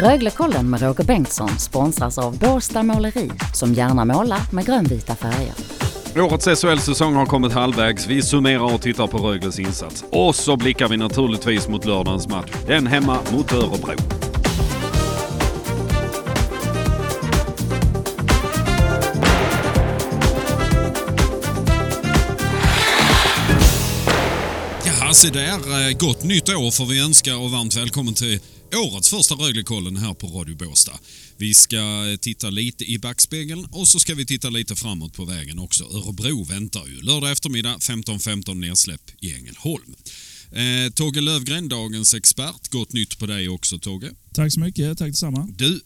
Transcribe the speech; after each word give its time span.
Röglekollen 0.00 0.70
med 0.70 0.82
Roger 0.82 1.04
Bengtsson 1.04 1.48
sponsras 1.58 2.18
av 2.18 2.38
Båstad 2.38 2.82
Måleri 2.82 3.30
som 3.54 3.74
gärna 3.74 4.04
målar 4.04 4.40
med 4.52 4.66
grönvita 4.66 5.14
färger. 5.14 5.54
Årets 6.16 6.60
SHL-säsong 6.62 7.14
har 7.14 7.26
kommit 7.26 7.52
halvvägs. 7.52 8.06
Vi 8.06 8.22
summerar 8.22 8.74
och 8.74 8.82
tittar 8.82 9.06
på 9.06 9.18
Rögles 9.18 9.58
insats. 9.58 10.04
Och 10.10 10.34
så 10.34 10.56
blickar 10.56 10.88
vi 10.88 10.96
naturligtvis 10.96 11.68
mot 11.68 11.84
lördagens 11.84 12.28
match. 12.28 12.50
Den 12.66 12.86
hemma 12.86 13.18
mot 13.32 13.52
Örebro. 13.52 14.25
Se 25.16 25.30
där. 25.30 25.88
Eh, 25.88 25.96
Gott 25.98 26.24
nytt 26.24 26.48
år 26.48 26.70
får 26.70 26.86
vi 26.86 26.98
önska 26.98 27.36
och 27.36 27.50
varmt 27.50 27.76
välkommen 27.76 28.14
till 28.14 28.40
årets 28.74 29.10
första 29.10 29.34
Röglekollen 29.34 29.96
här 29.96 30.14
på 30.14 30.26
Radio 30.26 30.56
Båstad. 30.56 30.98
Vi 31.36 31.54
ska 31.54 31.76
eh, 31.76 32.16
titta 32.16 32.50
lite 32.50 32.84
i 32.84 32.98
backspegeln 32.98 33.64
och 33.64 33.88
så 33.88 34.00
ska 34.00 34.14
vi 34.14 34.26
titta 34.26 34.50
lite 34.50 34.76
framåt 34.76 35.12
på 35.12 35.24
vägen 35.24 35.58
också. 35.58 35.84
Örebro 35.84 36.44
väntar 36.44 36.86
ju. 36.86 37.02
Lördag 37.02 37.32
eftermiddag 37.32 37.76
15.15 37.76 38.54
nedsläpp 38.54 39.00
i 39.20 39.34
Ängelholm. 39.34 39.94
Eh, 40.52 40.92
Togge 40.94 41.20
Lövgren, 41.20 41.68
dagens 41.68 42.14
expert. 42.14 42.68
Gott 42.68 42.92
nytt 42.92 43.18
på 43.18 43.26
dig 43.26 43.48
också 43.48 43.78
Togge. 43.78 44.10
Tack 44.32 44.52
så 44.52 44.60
mycket, 44.60 44.98
tack 44.98 45.08
detsamma. 45.08 45.48
Du, 45.58 45.80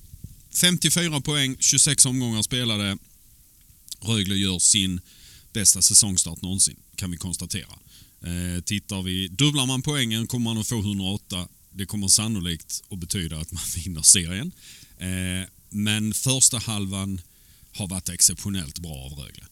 54 0.55 1.21
poäng, 1.21 1.57
26 1.61 2.07
omgångar 2.07 2.43
spelade. 2.43 2.99
Rögle 4.01 4.35
gör 4.35 4.59
sin 4.59 5.01
bästa 5.53 5.83
säsongstart 5.83 6.43
någonsin, 6.43 6.77
kan 6.97 7.11
vi 7.11 7.17
konstatera. 7.17 7.69
Eh, 8.23 8.63
tittar 8.63 9.03
vi, 9.03 9.29
dubblar 9.29 9.67
man 9.67 9.83
poängen 9.83 10.27
kommer 10.27 10.45
man 10.45 10.59
att 10.59 10.67
få 10.67 10.79
108. 10.79 11.49
Det 11.73 11.87
kommer 11.87 12.09
sannolikt 12.09 12.83
att 12.91 12.99
betyda 12.99 13.39
att 13.39 13.53
man 13.53 13.63
vinner 13.85 14.03
serien. 14.03 14.53
Eh, 14.99 15.49
men 15.71 16.15
första 16.15 16.59
halvan 16.59 17.21
har 17.73 17.89
varit 17.89 18.09
exceptionellt 18.09 18.79
bra 18.79 18.95
av 18.95 19.13
Rögle. 19.13 19.45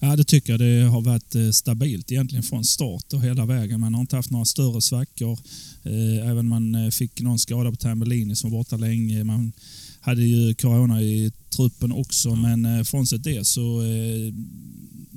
Ja, 0.00 0.16
det 0.16 0.24
tycker 0.24 0.52
jag. 0.52 0.60
Det 0.60 0.82
har 0.82 1.00
varit 1.00 1.34
eh, 1.34 1.50
stabilt 1.50 2.12
egentligen 2.12 2.42
från 2.42 2.64
start 2.64 3.12
och 3.12 3.22
hela 3.22 3.46
vägen. 3.46 3.80
Man 3.80 3.94
har 3.94 4.00
inte 4.00 4.16
haft 4.16 4.30
några 4.30 4.44
större 4.44 4.80
svackor. 4.80 5.38
Eh, 5.82 6.28
Även 6.30 6.48
man 6.48 6.74
eh, 6.74 6.90
fick 6.90 7.20
någon 7.20 7.38
skada 7.38 7.70
på 7.70 7.76
Tambellini 7.76 8.36
som 8.36 8.50
var 8.50 8.58
borta 8.58 8.76
länge. 8.76 9.24
Man 9.24 9.52
hade 10.00 10.22
ju 10.22 10.54
corona 10.54 11.02
i 11.02 11.32
truppen 11.50 11.92
också, 11.92 12.34
men 12.34 12.64
eh, 12.64 12.84
frånsett 12.84 13.24
det 13.24 13.46
så 13.46 13.80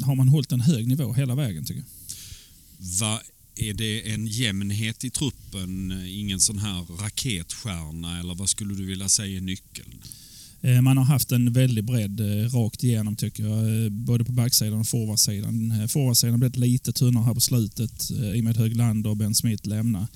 har 0.05 0.15
man 0.15 0.27
hållit 0.27 0.52
en 0.52 0.61
hög 0.61 0.88
nivå 0.88 1.13
hela 1.13 1.35
vägen 1.35 1.65
tycker 1.65 1.81
jag. 1.81 1.88
Va, 2.99 3.21
är 3.55 3.73
det 3.73 4.11
en 4.11 4.27
jämnhet 4.27 5.03
i 5.03 5.09
truppen? 5.09 6.03
Ingen 6.07 6.39
sån 6.39 6.57
här 6.57 6.85
raketstjärna 7.02 8.19
eller 8.19 8.35
vad 8.35 8.49
skulle 8.49 8.73
du 8.73 8.85
vilja 8.85 9.09
säga 9.09 9.38
är 9.38 9.41
nyckeln? 9.41 9.95
Eh, 10.61 10.81
man 10.81 10.97
har 10.97 11.05
haft 11.05 11.31
en 11.31 11.53
väldig 11.53 11.83
bredd 11.83 12.19
eh, 12.19 12.49
rakt 12.49 12.83
igenom 12.83 13.15
tycker 13.15 13.43
jag, 13.43 13.85
eh, 13.85 13.89
både 13.89 14.25
på 14.25 14.31
backsidan 14.31 14.80
och 14.80 14.88
forwardsidan. 14.88 15.88
Forwardsidan 15.89 16.31
har 16.31 16.38
blivit 16.38 16.58
lite 16.58 16.93
tunnare 16.93 17.23
här 17.23 17.33
på 17.33 17.41
slutet 17.41 18.11
i 18.11 18.39
och 18.39 18.43
med 18.43 18.52
att 18.52 18.58
Höglander 18.58 19.09
och 19.09 19.17
Ben 19.17 19.35
Smith 19.35 19.67
lämnar. 19.67 20.08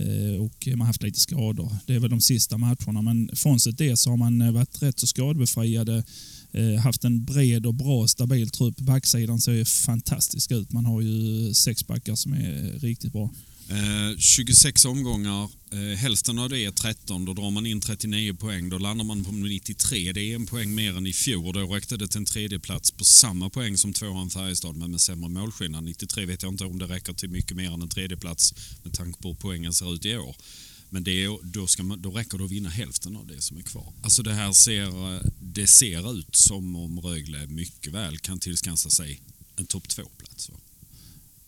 Eh, 0.00 0.40
och 0.40 0.68
man 0.68 0.80
har 0.80 0.86
haft 0.86 1.02
lite 1.02 1.20
skador. 1.20 1.76
Det 1.86 1.94
är 1.94 1.98
väl 1.98 2.10
de 2.10 2.20
sista 2.20 2.58
matcherna, 2.58 3.02
men 3.02 3.30
frånsett 3.32 3.78
det 3.78 3.96
så 3.96 4.10
har 4.10 4.16
man 4.16 4.40
eh, 4.40 4.52
varit 4.52 4.82
rätt 4.82 5.00
så 5.00 5.06
skadebefriade. 5.06 6.04
Eh, 6.52 6.74
haft 6.74 7.04
en 7.04 7.24
bred 7.24 7.66
och 7.66 7.74
bra 7.74 8.08
stabil 8.08 8.50
trupp. 8.50 8.80
Backsidan 8.80 9.40
ser 9.40 9.52
ju 9.52 9.64
fantastisk 9.64 10.52
ut. 10.52 10.72
Man 10.72 10.86
har 10.86 11.00
ju 11.00 11.54
sex 11.54 11.86
backar 11.86 12.14
som 12.14 12.32
är 12.32 12.78
riktigt 12.78 13.12
bra. 13.12 13.30
Eh, 13.70 14.18
26 14.18 14.84
omgångar, 14.84 15.50
eh, 15.72 15.98
hälften 15.98 16.38
av 16.38 16.48
det 16.48 16.64
är 16.64 16.70
13. 16.70 17.24
Då 17.24 17.32
drar 17.32 17.50
man 17.50 17.66
in 17.66 17.80
39 17.80 18.34
poäng. 18.34 18.68
Då 18.68 18.78
landar 18.78 19.04
man 19.04 19.24
på 19.24 19.32
93. 19.32 20.12
Det 20.12 20.20
är 20.20 20.34
en 20.34 20.46
poäng 20.46 20.74
mer 20.74 20.96
än 20.96 21.06
i 21.06 21.12
fjol. 21.12 21.54
Då 21.54 21.74
räckte 21.74 21.96
det 21.96 22.08
till 22.08 22.18
en 22.18 22.24
tredje 22.24 22.58
plats 22.58 22.90
på 22.90 23.04
samma 23.04 23.50
poäng 23.50 23.78
som 23.78 23.92
tvåan 23.92 24.30
Färjestad 24.30 24.76
men 24.76 24.90
med 24.90 25.00
sämre 25.00 25.28
målskillnad. 25.28 25.84
93 25.84 26.26
vet 26.26 26.42
jag 26.42 26.52
inte 26.52 26.64
om 26.64 26.78
det 26.78 26.86
räcker 26.86 27.12
till 27.12 27.30
mycket 27.30 27.56
mer 27.56 27.70
än 27.70 27.82
en 27.82 27.88
tredje 27.88 28.16
plats 28.16 28.54
med 28.82 28.92
tanke 28.92 29.22
på 29.22 29.28
hur 29.28 29.34
poängen 29.34 29.72
ser 29.72 29.94
ut 29.94 30.04
i 30.04 30.16
år. 30.16 30.36
Men 30.90 31.04
det 31.04 31.24
är, 31.24 31.38
då, 31.42 31.66
ska 31.66 31.82
man, 31.82 32.02
då 32.02 32.10
räcker 32.10 32.38
det 32.38 32.44
att 32.44 32.50
vinna 32.50 32.68
hälften 32.68 33.16
av 33.16 33.26
det 33.26 33.42
som 33.42 33.56
är 33.56 33.62
kvar. 33.62 33.92
Alltså 34.02 34.22
det 34.22 34.32
här 34.32 34.52
ser, 34.52 35.14
eh, 35.14 35.20
det 35.40 35.66
ser 35.66 36.18
ut 36.18 36.36
som 36.36 36.76
om 36.76 37.00
Rögle 37.00 37.46
mycket 37.46 37.92
väl 37.92 38.18
kan 38.18 38.38
tillskansa 38.38 38.90
sig 38.90 39.20
en 39.56 39.66
topp 39.66 39.88
två-plats. 39.88 40.50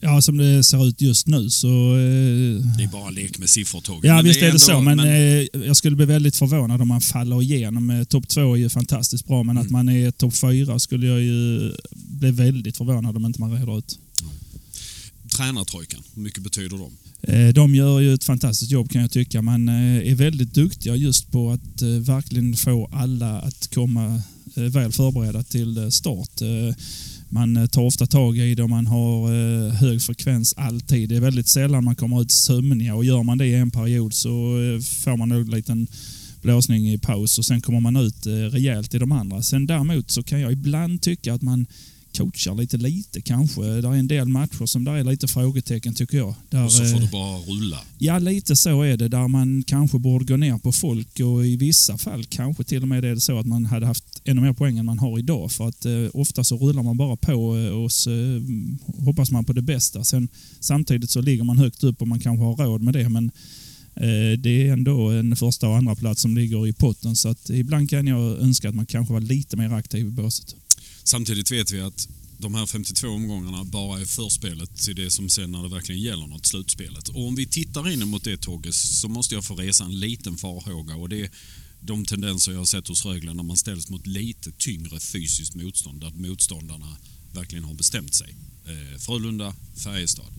Ja, 0.01 0.23
som 0.23 0.37
det 0.37 0.65
ser 0.65 0.87
ut 0.89 1.01
just 1.01 1.27
nu 1.27 1.51
så... 1.51 1.67
eh, 1.69 2.77
Det 2.77 2.85
är 2.85 2.93
bara 2.93 3.09
en 3.09 3.15
lek 3.15 3.39
med 3.39 3.49
siffror. 3.49 3.83
Ja, 4.03 4.15
Men 4.17 4.25
visst 4.25 4.37
är 4.37 4.41
det 4.41 4.47
ändå- 4.49 4.59
så, 4.59 4.81
men, 4.81 4.99
eh, 5.01 5.67
jag 5.67 5.77
skulle 5.77 5.97
bli 5.97 6.07
väldigt 6.07 6.37
förvånad 6.37 6.83
om 6.83 6.89
man 6.89 7.01
faller 7.01 7.43
igenom. 7.43 7.91
Eh, 7.91 8.05
Topp 8.05 8.29
två 8.29 8.53
är 8.55 8.57
ju 8.59 8.69
fantastiskt 8.69 9.27
bra, 9.27 9.43
men 9.43 9.57
Mm. 9.57 9.67
att 9.67 9.71
man 9.71 9.89
är 9.89 10.11
topp 10.11 10.35
fyra 10.35 10.79
skulle 10.79 11.07
jag 11.07 11.21
ju 11.21 11.73
bli 11.93 12.31
väldigt 12.31 12.77
förvånad 12.77 13.17
om 13.17 13.27
inte 13.27 13.41
man 13.41 13.53
reder 13.53 13.79
ut. 13.79 13.99
Tränartrojkan, 15.37 16.03
hur 16.15 16.23
mycket 16.23 16.43
betyder 16.43 16.77
de? 16.79 16.91
De 17.53 17.75
gör 17.75 18.01
ju 18.01 18.15
ett 18.15 18.25
fantastiskt 18.25 18.71
jobb 18.71 18.91
kan 18.91 19.03
jag 19.03 19.11
tycka. 19.11 19.43
Man 19.43 19.69
är 19.69 20.15
väldigt 20.15 20.55
duktiga 20.55 20.97
just 20.97 21.31
på 21.33 21.51
att 21.51 21.83
verkligen 21.83 22.57
få 22.57 22.89
alla 22.93 23.41
att 23.41 23.75
komma 23.75 24.23
väl 24.55 24.93
förberedda 24.93 25.43
till 25.43 25.93
start. 25.93 26.31
Man 27.31 27.57
eh, 27.57 27.67
tar 27.67 27.83
ofta 27.83 28.07
tag 28.07 28.39
i 28.39 28.55
det 28.55 28.63
och 28.63 28.71
man 28.71 28.87
har 28.87 29.33
eh, 29.33 29.73
hög 29.73 30.03
frekvens 30.03 30.55
alltid. 30.57 31.09
Det 31.09 31.17
är 31.17 31.21
väldigt 31.21 31.49
sällan 31.49 31.85
man 31.85 31.97
kommer 31.97 32.23
ut 32.23 32.31
sömniga 32.31 32.95
och 32.95 33.05
gör 33.05 33.23
man 33.23 33.39
det 33.39 33.47
i 33.47 33.55
en 33.55 33.71
period 33.71 34.15
så 34.15 34.31
eh, 34.31 34.81
får 34.81 35.17
man 35.17 35.29
nog 35.29 35.41
en 35.41 35.51
liten 35.51 35.87
blåsning 36.43 36.93
i 36.93 36.99
paus 36.99 37.39
och 37.39 37.45
sen 37.45 37.61
kommer 37.61 37.81
man 37.81 37.97
ut 37.97 38.27
rejält 38.27 38.95
i 38.95 38.99
de 38.99 39.13
andra. 39.13 39.43
Sen 39.43 39.67
däremot 39.67 40.11
så 40.11 40.23
kan 40.23 40.41
jag 40.41 40.53
ibland 40.53 41.03
tycka 41.03 41.35
att 41.35 41.43
man 41.43 41.67
coachar 42.19 42.55
lite 42.55 42.77
lite 42.77 43.21
kanske. 43.21 43.63
Det 43.63 43.89
är 43.89 43.93
en 43.93 44.09
del 44.09 44.29
matcher 44.29 44.67
som 44.67 44.85
där 44.85 44.93
är 44.93 45.05
lite 45.05 45.29
frågetecken 45.29 45.95
tycker 45.95 46.19
jag. 46.19 46.35
Där, 46.51 46.65
Och 46.65 46.73
så 46.73 46.85
får 46.85 46.97
eh, 46.97 47.01
det 47.01 47.11
bara 47.13 47.39
rulla. 47.39 47.81
Ja, 47.99 48.19
lite 48.19 48.57
så 48.57 48.83
är 48.83 48.97
det. 48.97 49.09
Där 49.09 49.29
man 49.29 49.63
kanske 49.67 49.99
borde 49.99 50.25
gå 50.25 50.37
ner 50.37 50.59
på 50.59 50.73
folk 50.73 51.21
och 51.21 51.47
i 51.47 51.57
vissa 51.57 51.99
fall 51.99 52.25
kanske 52.25 52.65
till 52.65 52.83
och 52.83 52.89
med 52.89 53.05
är 53.05 53.15
det 53.15 53.21
så 53.21 53.39
att 53.39 53.47
man 53.47 53.65
hade 53.65 53.87
haft 53.87 54.05
ännu 54.25 54.41
mer 54.41 54.53
poäng 54.53 54.79
än 54.79 54.87
man 54.87 54.99
har 54.99 55.19
idag. 55.19 55.53
För 55.53 55.69
att 55.69 55.87
eh, 55.87 55.93
ofta 56.15 56.45
så 56.45 56.57
rullar 56.57 56.83
man 56.83 56.97
bara 56.97 57.17
på 57.17 57.57
eh, 57.57 57.69
och 57.69 57.93
så 57.93 58.11
eh, 58.11 58.43
hoppas 59.05 59.31
man 59.31 59.45
på 59.45 59.53
det 59.53 59.63
bästa. 59.63 60.05
Sen, 60.05 60.29
samtidigt 60.61 61.11
så 61.11 61.21
ligger 61.21 61.45
man 61.45 61.59
högt 61.59 61.85
upp 61.85 62.03
och 62.03 62.09
man 62.09 62.21
kanske 62.21 62.45
har 62.45 62.57
råd 62.57 62.83
med 62.83 62.95
det. 62.95 63.09
Men 63.09 63.31
eh, 63.95 64.39
det 64.39 64.69
är 64.69 64.73
ändå 64.73 65.11
en 65.11 65.37
första 65.37 65.69
och 65.69 65.77
andra 65.77 65.95
plats 65.95 66.23
som 66.23 66.37
ligger 66.37 66.67
i 66.67 66.73
potten. 66.73 67.17
Så 67.17 67.29
att 67.29 67.51
ibland 67.51 67.91
kan 67.91 68.07
jag 68.07 68.39
önska 68.39 68.69
att 68.69 68.75
man 68.75 68.87
kanske 68.87 69.15
var 69.15 69.21
lite 69.21 69.57
mer 69.57 69.73
aktiv 69.73 70.07
i 70.07 70.11
båset. 70.11 70.55
Samtidigt 71.09 71.51
vet 71.51 71.71
vi 71.71 71.81
att 71.81 72.09
de 72.39 72.55
här 72.55 72.67
52 72.67 73.09
omgångarna 73.09 73.65
bara 73.65 74.01
är 74.01 74.05
förspelet 74.05 74.77
till 74.77 74.97
det 74.97 75.11
som 75.11 75.29
sen 75.29 75.53
när 75.53 75.63
det 75.63 75.69
verkligen 75.69 76.01
gäller 76.01 76.27
något, 76.27 76.47
slutspelet. 76.47 77.09
Och 77.09 77.27
om 77.27 77.35
vi 77.35 77.47
tittar 77.47 77.91
in 77.91 78.09
mot 78.09 78.25
det 78.25 78.37
tåget 78.37 78.75
så 78.75 79.09
måste 79.09 79.35
jag 79.35 79.45
få 79.45 79.55
resa 79.55 79.85
en 79.85 80.01
liten 80.01 80.37
farhåga 80.37 80.95
och 80.95 81.09
det 81.09 81.21
är 81.21 81.31
de 81.81 82.05
tendenser 82.05 82.53
jag 82.53 82.59
har 82.59 82.65
sett 82.65 82.89
hos 82.89 83.05
Rögle 83.05 83.35
när 83.35 83.43
man 83.43 83.57
ställs 83.57 83.91
mot 83.91 84.07
lite 84.07 84.53
tyngre 84.59 85.01
fysiskt 85.01 85.55
motstånd 85.55 86.01
där 86.01 86.11
motståndarna 86.11 86.97
verkligen 87.33 87.65
har 87.65 87.75
bestämt 87.75 88.15
sig. 88.15 88.35
Eh, 88.67 88.99
Frölunda, 88.99 89.55
Färjestad. 89.77 90.33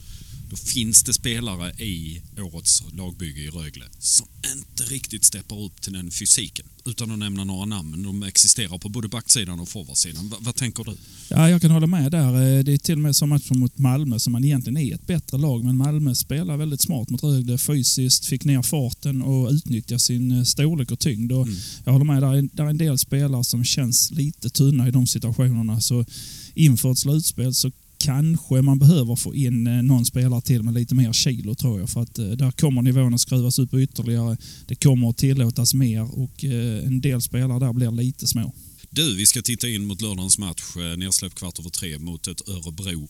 Då 0.49 0.55
finns 0.55 1.03
det 1.03 1.13
spelare 1.13 1.71
i 1.71 2.21
årets 2.37 2.83
lagbygge 2.93 3.41
i 3.41 3.49
Rögle 3.49 3.85
som 3.99 4.27
inte 4.55 4.83
riktigt 4.83 5.25
steppar 5.25 5.59
upp 5.63 5.81
till 5.81 5.93
den 5.93 6.11
fysiken. 6.11 6.65
Utan 6.85 7.11
att 7.11 7.19
nämna 7.19 7.43
några 7.43 7.65
namn, 7.65 8.03
de 8.03 8.23
existerar 8.23 8.77
på 8.77 8.89
både 8.89 9.07
backsidan 9.07 9.59
och 9.59 9.69
forwardsidan. 9.69 10.29
Va, 10.29 10.37
vad 10.39 10.55
tänker 10.55 10.83
du? 10.83 10.95
Ja, 11.29 11.49
jag 11.49 11.61
kan 11.61 11.71
hålla 11.71 11.87
med 11.87 12.11
där. 12.11 12.57
Eh, 12.57 12.63
Det 12.63 12.73
är 12.73 12.77
till 12.77 12.93
och 12.93 12.99
med 12.99 13.15
som 13.15 13.29
matchen 13.29 13.59
mot 13.59 13.77
Malmö 13.77 14.19
som 14.19 14.31
man 14.33 14.43
egentligen 14.43 14.77
är 14.77 14.95
ett 14.95 15.07
bättre 15.07 15.37
lag. 15.37 15.63
Men 15.63 15.77
Malmö 15.77 16.15
spelar 16.15 16.57
väldigt 16.57 16.81
smart 16.81 17.09
mot 17.09 17.23
Rögle 17.23 17.57
fysiskt, 17.57 18.25
fick 18.25 18.45
ner 18.45 18.61
farten 18.61 19.21
och 19.21 19.49
utnyttjade 19.51 19.99
sin 19.99 20.31
eh, 20.31 20.43
storlek 20.43 20.91
och 20.91 20.99
tyngd. 20.99 21.31
Och 21.31 21.39
Mm. 21.47 21.59
Jag 21.85 21.91
håller 21.91 22.05
med, 22.05 22.21
där 22.23 22.33
är, 22.35 22.49
där 22.53 22.63
är 22.63 22.69
en 22.69 22.77
del 22.77 22.97
spelare 22.97 23.43
som 23.43 23.63
känns 23.63 24.11
lite 24.11 24.49
tunna 24.49 24.87
i 24.87 24.91
de 24.91 25.07
situationerna. 25.07 25.81
Så 25.81 26.05
inför 26.53 26.91
ett 26.91 26.97
slutspel 26.99 27.53
så 27.53 27.71
kanske 27.99 28.61
man 28.61 28.79
behöver 28.79 29.15
få 29.15 29.35
in 29.35 29.67
eh, 29.67 29.83
någon 29.83 30.05
spelare 30.05 30.41
till 30.41 30.63
med 30.63 30.73
lite 30.73 30.95
mer 30.95 31.13
kilo 31.13 31.55
tror 31.55 31.79
jag. 31.79 31.89
För 31.89 32.01
att 32.01 32.19
eh, 32.19 32.25
där 32.25 32.51
kommer 32.51 32.81
nivån 32.81 33.13
att 33.13 33.21
skruvas 33.21 33.59
upp 33.59 33.73
ytterligare. 33.73 34.37
Det 34.67 34.75
kommer 34.75 35.09
att 35.09 35.17
tillåtas 35.17 35.73
mer 35.73 36.19
och 36.19 36.45
eh, 36.45 36.85
en 36.85 37.01
del 37.01 37.21
spelare 37.21 37.59
där 37.59 37.73
blir 37.73 37.91
lite 37.91 38.27
små. 38.27 38.53
Du, 38.89 39.15
vi 39.15 39.25
ska 39.25 39.41
titta 39.41 39.69
in 39.69 39.85
mot 39.85 40.01
lördagens 40.01 40.37
match. 40.37 40.63
Nedsläpp 40.97 41.35
kvart 41.35 41.59
över 41.59 41.69
tre 41.69 41.99
mot 41.99 42.27
ett 42.27 42.49
Örebro 42.49 43.07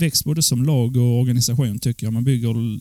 växt 0.00 0.24
både 0.24 0.42
som 0.42 0.64
lag 0.64 0.96
och 0.96 1.20
organisation 1.20 1.78
tycker 1.78 2.06
jag. 2.06 2.12
Man 2.12 2.24
bygger 2.24 2.78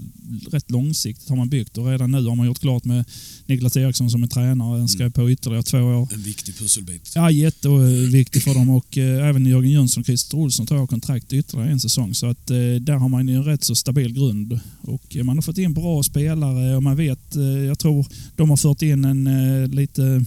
rätt 0.51 0.71
långsiktigt 0.71 1.29
har 1.29 1.35
man 1.35 1.49
byggt 1.49 1.77
och 1.77 1.87
redan 1.87 2.11
nu 2.11 2.25
har 2.25 2.35
man 2.35 2.47
gjort 2.47 2.59
klart 2.59 2.85
med 2.85 3.05
Niklas 3.45 3.77
Eriksson 3.77 4.09
som 4.09 4.23
är 4.23 4.27
tränare. 4.27 4.79
Han 4.79 4.87
skrev 4.87 5.01
mm. 5.01 5.11
på 5.11 5.31
ytterligare 5.31 5.63
två 5.63 5.77
år. 5.77 6.07
En 6.13 6.21
viktig 6.21 6.57
pusselbit. 6.57 7.11
Ja, 7.15 7.31
jätteviktig 7.31 8.43
för 8.43 8.53
dem 8.53 8.69
och 8.69 8.97
eh, 8.97 9.27
även 9.27 9.45
Jörgen 9.45 9.71
Jönsson 9.71 10.01
och 10.01 10.05
Christer 10.05 10.37
Olsson 10.37 10.65
tar 10.65 10.87
kontrakt 10.87 11.33
ytterligare 11.33 11.71
en 11.71 11.79
säsong. 11.79 12.15
Så 12.15 12.25
att 12.25 12.49
eh, 12.49 12.57
där 12.57 12.95
har 12.95 13.09
man 13.09 13.29
en 13.29 13.43
rätt 13.43 13.63
så 13.63 13.75
stabil 13.75 14.13
grund 14.13 14.59
och 14.81 15.17
man 15.23 15.37
har 15.37 15.41
fått 15.41 15.57
in 15.57 15.73
bra 15.73 16.03
spelare 16.03 16.75
och 16.75 16.83
man 16.83 16.97
vet, 16.97 17.35
eh, 17.35 17.43
jag 17.43 17.79
tror 17.79 18.05
de 18.35 18.49
har 18.49 18.57
fört 18.57 18.81
in 18.81 19.05
en 19.05 19.27
eh, 19.27 19.67
lite 19.67 20.25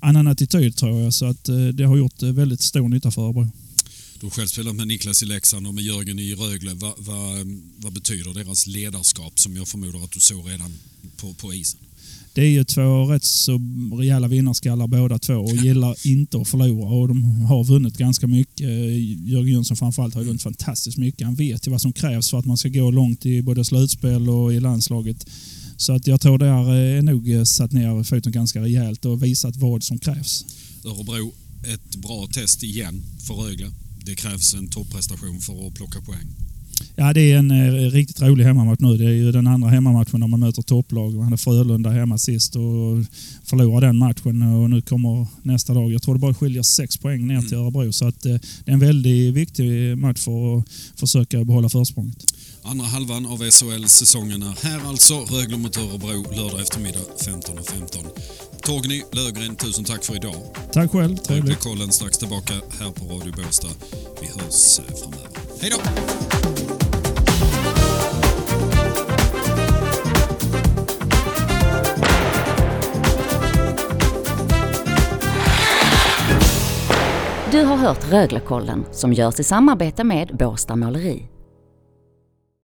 annan 0.00 0.26
attityd 0.26 0.76
tror 0.76 1.02
jag. 1.02 1.14
Så 1.14 1.26
att 1.26 1.48
eh, 1.48 1.56
det 1.56 1.84
har 1.84 1.96
gjort 1.96 2.22
eh, 2.22 2.28
väldigt 2.28 2.60
stor 2.60 2.88
nytta 2.88 3.10
för 3.10 3.22
Örebro. 3.22 3.48
Du 4.20 4.26
har 4.26 4.30
själv 4.30 4.46
spelat 4.46 4.74
med 4.74 4.88
Niklas 4.88 5.22
i 5.22 5.26
Leksand 5.26 5.66
och 5.66 5.74
med 5.74 5.84
Jörgen 5.84 6.18
i 6.18 6.34
Rögle. 6.34 6.74
Vad, 6.74 6.92
vad, 6.98 7.46
vad 7.76 7.92
betyder 7.92 8.34
deras 8.34 8.66
ledarskap 8.66 9.38
som 9.40 9.56
jag 9.56 9.68
förmodar 9.68 10.04
att 10.04 10.12
du 10.12 10.20
såg 10.20 10.50
redan 10.50 10.72
på, 11.16 11.34
på 11.34 11.54
isen? 11.54 11.80
Det 12.32 12.42
är 12.42 12.50
ju 12.50 12.64
två 12.64 13.04
rätt 13.04 13.24
så 13.24 13.60
rejäla 13.98 14.28
vinnarskallar 14.28 14.86
båda 14.86 15.18
två 15.18 15.34
och 15.34 15.56
gillar 15.56 15.96
inte 16.06 16.40
att 16.40 16.48
förlora 16.48 16.88
och 16.88 17.08
de 17.08 17.24
har 17.42 17.64
vunnit 17.64 17.96
ganska 17.96 18.26
mycket. 18.26 18.68
Jörgen 19.26 19.52
Jönsson 19.54 19.76
framförallt 19.76 20.14
har 20.14 20.24
vunnit 20.24 20.42
fantastiskt 20.42 20.98
mycket. 20.98 21.26
Han 21.26 21.34
vet 21.34 21.66
ju 21.66 21.70
vad 21.70 21.80
som 21.80 21.92
krävs 21.92 22.30
för 22.30 22.38
att 22.38 22.44
man 22.44 22.56
ska 22.56 22.68
gå 22.68 22.90
långt 22.90 23.26
i 23.26 23.42
både 23.42 23.64
slutspel 23.64 24.28
och 24.28 24.54
i 24.54 24.60
landslaget. 24.60 25.26
Så 25.76 25.92
att 25.92 26.06
jag 26.06 26.20
tror 26.20 26.38
det 26.38 26.46
är 26.46 27.02
nog 27.02 27.46
satt 27.46 27.72
ner 27.72 28.02
foten 28.02 28.32
ganska 28.32 28.60
rejält 28.60 29.04
och 29.04 29.22
visat 29.22 29.56
vad 29.56 29.82
som 29.82 29.98
krävs. 29.98 30.44
Örebro, 30.84 31.34
ett 31.66 31.96
bra 31.96 32.26
test 32.26 32.62
igen 32.62 33.02
för 33.26 33.34
Rögle. 33.34 33.72
Det 34.06 34.14
krävs 34.14 34.54
en 34.54 34.68
topprestation 34.68 35.40
för 35.40 35.66
att 35.66 35.74
plocka 35.74 36.00
poäng. 36.00 36.45
Ja, 36.98 37.12
det 37.12 37.32
är 37.32 37.38
en 37.38 37.50
eh, 37.50 37.90
riktigt 37.90 38.22
rolig 38.22 38.44
hemmamatch 38.44 38.80
nu. 38.80 38.96
Det 38.96 39.04
är 39.04 39.10
ju 39.10 39.32
den 39.32 39.46
andra 39.46 39.68
hemmamatchen 39.68 40.20
när 40.20 40.26
man 40.26 40.40
möter 40.40 40.62
topplag. 40.62 41.14
Man 41.14 41.24
hade 41.24 41.36
Frölunda 41.36 41.90
hemma 41.90 42.18
sist 42.18 42.56
och 42.56 42.62
förlorade 43.44 43.86
den 43.86 43.96
matchen 43.96 44.42
och 44.42 44.70
nu 44.70 44.82
kommer 44.82 45.26
nästa 45.42 45.74
dag. 45.74 45.92
Jag 45.92 46.02
tror 46.02 46.14
det 46.14 46.20
bara 46.20 46.34
skiljer 46.34 46.62
sex 46.62 46.96
poäng 46.96 47.26
ner 47.26 47.40
till 47.40 47.54
mm. 47.54 47.64
Örebro 47.64 47.92
så 47.92 48.08
att 48.08 48.26
eh, 48.26 48.32
det 48.64 48.70
är 48.70 48.72
en 48.72 48.78
väldigt 48.78 49.34
viktig 49.34 49.98
match 49.98 50.20
för 50.20 50.58
att 50.58 50.64
försöka 50.96 51.44
behålla 51.44 51.68
försprånget. 51.68 52.24
Andra 52.62 52.86
halvan 52.86 53.26
av 53.26 53.38
SHL-säsongen 53.38 54.42
är 54.42 54.54
här 54.62 54.80
alltså. 54.88 55.14
Rögle 55.14 55.56
mot 55.56 55.76
Örebro 55.76 56.34
lördag 56.36 56.60
eftermiddag 56.60 57.00
15.15. 57.24 57.70
15. 57.72 58.04
Torgny 58.62 59.02
Lögren, 59.12 59.56
tusen 59.56 59.84
tack 59.84 60.04
för 60.04 60.16
idag. 60.16 60.36
Tack 60.72 60.90
själv, 60.90 61.16
trevligt. 61.16 61.44
Rögle-kollen 61.44 61.92
strax 61.92 62.18
tillbaka 62.18 62.54
här 62.80 62.90
på 62.90 63.04
Radio 63.04 63.32
Båstad. 63.36 63.68
Vi 64.20 64.26
hörs 64.26 64.78
eh, 64.78 64.94
framöver. 64.94 65.45
Hej 65.60 65.70
då! 65.70 65.76
Du 77.50 77.64
har 77.64 77.76
hört 77.76 78.12
Röglekollen 78.12 78.84
som 78.92 79.12
görs 79.12 79.40
i 79.40 79.44
samarbete 79.44 80.04
med 80.04 80.36
Båstad 80.36 80.76
Måleri. 80.76 81.35